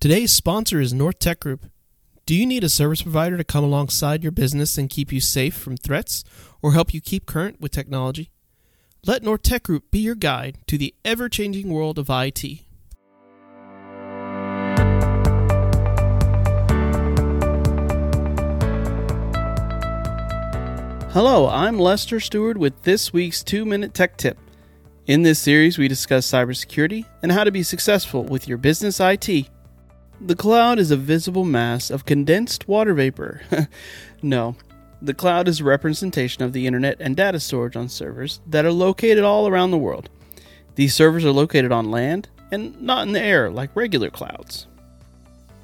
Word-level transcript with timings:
Today's 0.00 0.32
sponsor 0.32 0.80
is 0.80 0.94
North 0.94 1.18
Tech 1.18 1.40
Group. 1.40 1.72
Do 2.24 2.32
you 2.32 2.46
need 2.46 2.62
a 2.62 2.68
service 2.68 3.02
provider 3.02 3.36
to 3.36 3.42
come 3.42 3.64
alongside 3.64 4.22
your 4.22 4.30
business 4.30 4.78
and 4.78 4.88
keep 4.88 5.10
you 5.10 5.20
safe 5.20 5.56
from 5.56 5.76
threats 5.76 6.22
or 6.62 6.72
help 6.72 6.94
you 6.94 7.00
keep 7.00 7.26
current 7.26 7.60
with 7.60 7.72
technology? 7.72 8.30
Let 9.04 9.24
North 9.24 9.42
Tech 9.42 9.64
Group 9.64 9.90
be 9.90 9.98
your 9.98 10.14
guide 10.14 10.58
to 10.68 10.78
the 10.78 10.94
ever 11.04 11.28
changing 11.28 11.70
world 11.70 11.98
of 11.98 12.10
IT. 12.10 12.44
Hello, 21.10 21.48
I'm 21.48 21.76
Lester 21.76 22.20
Stewart 22.20 22.56
with 22.56 22.84
this 22.84 23.12
week's 23.12 23.42
2 23.42 23.64
Minute 23.64 23.94
Tech 23.94 24.16
Tip. 24.16 24.38
In 25.08 25.24
this 25.24 25.40
series, 25.40 25.76
we 25.76 25.88
discuss 25.88 26.30
cybersecurity 26.30 27.04
and 27.24 27.32
how 27.32 27.42
to 27.42 27.50
be 27.50 27.64
successful 27.64 28.22
with 28.22 28.46
your 28.46 28.58
business 28.58 29.00
IT. 29.00 29.48
The 30.20 30.34
cloud 30.34 30.80
is 30.80 30.90
a 30.90 30.96
visible 30.96 31.44
mass 31.44 31.90
of 31.90 32.04
condensed 32.04 32.66
water 32.66 32.92
vapor. 32.92 33.42
no, 34.22 34.56
the 35.00 35.14
cloud 35.14 35.46
is 35.46 35.60
a 35.60 35.64
representation 35.64 36.42
of 36.42 36.52
the 36.52 36.66
internet 36.66 36.96
and 36.98 37.16
data 37.16 37.38
storage 37.38 37.76
on 37.76 37.88
servers 37.88 38.40
that 38.44 38.64
are 38.64 38.72
located 38.72 39.22
all 39.22 39.46
around 39.46 39.70
the 39.70 39.78
world. 39.78 40.10
These 40.74 40.92
servers 40.92 41.24
are 41.24 41.30
located 41.30 41.70
on 41.70 41.92
land 41.92 42.28
and 42.50 42.80
not 42.82 43.06
in 43.06 43.12
the 43.12 43.22
air 43.22 43.48
like 43.48 43.76
regular 43.76 44.10
clouds. 44.10 44.66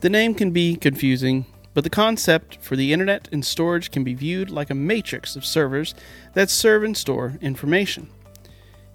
The 0.02 0.10
name 0.10 0.34
can 0.34 0.52
be 0.52 0.76
confusing, 0.76 1.46
but 1.72 1.82
the 1.82 1.90
concept 1.90 2.58
for 2.60 2.76
the 2.76 2.92
internet 2.92 3.28
and 3.32 3.44
storage 3.44 3.90
can 3.90 4.04
be 4.04 4.14
viewed 4.14 4.50
like 4.50 4.70
a 4.70 4.74
matrix 4.74 5.34
of 5.34 5.44
servers 5.44 5.96
that 6.34 6.48
serve 6.48 6.84
and 6.84 6.96
store 6.96 7.38
information. 7.40 8.08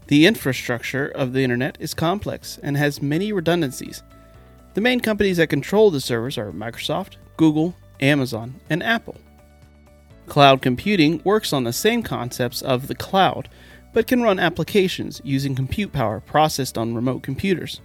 The 0.08 0.26
infrastructure 0.26 1.08
of 1.08 1.34
the 1.34 1.44
internet 1.44 1.76
is 1.82 1.94
complex 1.94 2.58
and 2.64 2.78
has 2.78 3.02
many 3.02 3.34
redundancies 3.34 4.04
the 4.74 4.82
main 4.82 5.00
companies 5.00 5.38
that 5.38 5.48
control 5.48 5.92
the 5.92 6.02
servers 6.02 6.38
are 6.38 6.52
Microsoft, 6.52 7.16
Google, 7.38 7.76
Amazon, 8.00 8.60
and 8.70 8.84
Apple. 8.84 9.18
Cloud 10.28 10.62
computing 10.62 11.22
works 11.24 11.52
on 11.52 11.64
the 11.64 11.74
same 11.74 12.04
concepts 12.04 12.62
of 12.62 12.88
the 12.88 12.96
cloud, 12.96 13.50
but 13.94 14.08
can 14.08 14.22
run 14.22 14.40
applications 14.40 15.22
using 15.24 15.56
compute 15.56 15.92
power 15.92 16.20
processed 16.20 16.78
on 16.78 16.94
remote 16.94 17.24
computers. 17.24 17.82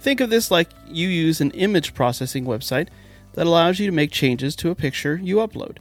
Think 0.00 0.20
of 0.20 0.30
this 0.30 0.50
like 0.50 0.70
you 0.86 1.08
use 1.08 1.40
an 1.40 1.50
image 1.50 1.94
processing 1.94 2.44
website 2.44 2.88
that 3.32 3.46
allows 3.46 3.80
you 3.80 3.86
to 3.86 3.92
make 3.92 4.12
changes 4.12 4.54
to 4.56 4.70
a 4.70 4.76
picture 4.76 5.20
you 5.22 5.36
upload. 5.36 5.78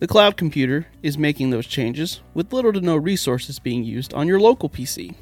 The 0.00 0.08
cloud 0.08 0.36
computer 0.36 0.86
is 1.02 1.18
making 1.18 1.50
those 1.50 1.66
changes 1.66 2.20
with 2.32 2.52
little 2.52 2.72
to 2.72 2.80
no 2.80 2.96
resources 2.96 3.58
being 3.58 3.84
used 3.84 4.14
on 4.14 4.26
your 4.26 4.40
local 4.40 4.68
PC. 4.68 5.14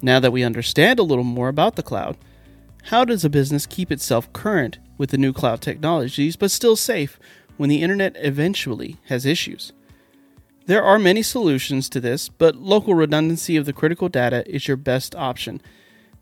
Now 0.00 0.20
that 0.20 0.32
we 0.32 0.42
understand 0.42 0.98
a 0.98 1.04
little 1.04 1.24
more 1.24 1.48
about 1.48 1.76
the 1.76 1.82
cloud, 1.82 2.16
how 2.84 3.04
does 3.04 3.24
a 3.24 3.30
business 3.30 3.66
keep 3.66 3.92
itself 3.92 4.32
current 4.32 4.78
with 4.96 5.10
the 5.10 5.18
new 5.18 5.32
cloud 5.32 5.60
technologies 5.60 6.36
but 6.36 6.50
still 6.50 6.76
safe 6.76 7.18
when 7.56 7.68
the 7.68 7.82
internet 7.82 8.16
eventually 8.18 8.96
has 9.06 9.26
issues? 9.26 9.72
There 10.66 10.82
are 10.82 10.98
many 10.98 11.22
solutions 11.22 11.88
to 11.88 12.00
this, 12.00 12.28
but 12.28 12.56
local 12.56 12.94
redundancy 12.94 13.56
of 13.56 13.64
the 13.64 13.72
critical 13.72 14.08
data 14.08 14.44
is 14.46 14.68
your 14.68 14.76
best 14.76 15.14
option. 15.14 15.62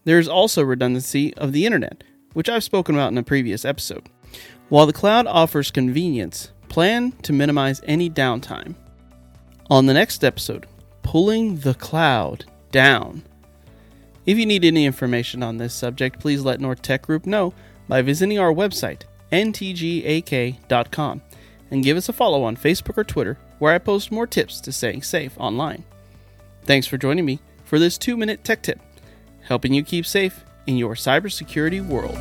There 0.04 0.20
is 0.20 0.28
also 0.28 0.62
redundancy 0.62 1.34
of 1.34 1.52
the 1.52 1.66
internet, 1.66 2.04
which 2.32 2.48
I've 2.48 2.62
spoken 2.62 2.94
about 2.94 3.10
in 3.10 3.18
a 3.18 3.24
previous 3.24 3.64
episode. 3.64 4.08
While 4.68 4.86
the 4.86 4.92
cloud 4.92 5.26
offers 5.26 5.70
convenience, 5.70 6.52
plan 6.68 7.12
to 7.22 7.32
minimize 7.32 7.80
any 7.86 8.08
downtime. 8.08 8.76
On 9.68 9.86
the 9.86 9.94
next 9.94 10.22
episode, 10.22 10.66
pulling 11.02 11.58
the 11.58 11.74
cloud 11.74 12.44
down. 12.70 13.24
If 14.26 14.38
you 14.38 14.44
need 14.44 14.64
any 14.64 14.84
information 14.84 15.44
on 15.44 15.56
this 15.56 15.72
subject, 15.72 16.18
please 16.18 16.42
let 16.42 16.60
North 16.60 16.82
Tech 16.82 17.02
Group 17.02 17.26
know 17.26 17.54
by 17.88 18.02
visiting 18.02 18.40
our 18.40 18.52
website, 18.52 19.02
ntgak.com, 19.30 21.22
and 21.70 21.84
give 21.84 21.96
us 21.96 22.08
a 22.08 22.12
follow 22.12 22.42
on 22.42 22.56
Facebook 22.56 22.98
or 22.98 23.04
Twitter, 23.04 23.38
where 23.60 23.72
I 23.72 23.78
post 23.78 24.10
more 24.10 24.26
tips 24.26 24.60
to 24.62 24.72
staying 24.72 25.02
safe 25.02 25.32
online. 25.38 25.84
Thanks 26.64 26.88
for 26.88 26.98
joining 26.98 27.24
me 27.24 27.38
for 27.64 27.78
this 27.78 27.96
two 27.96 28.16
minute 28.16 28.42
tech 28.42 28.62
tip, 28.62 28.80
helping 29.42 29.72
you 29.72 29.84
keep 29.84 30.04
safe 30.04 30.44
in 30.66 30.76
your 30.76 30.94
cybersecurity 30.94 31.84
world. 31.86 32.18